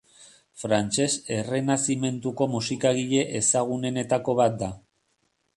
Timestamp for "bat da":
4.45-4.73